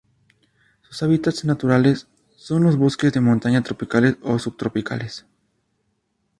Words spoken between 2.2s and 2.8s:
son los